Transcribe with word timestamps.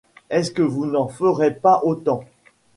Est-ce 0.31 0.49
que 0.49 0.63
vous 0.63 0.87
n’en 0.87 1.07
ferez 1.07 1.53
pas 1.53 1.81
autant? 1.83 2.23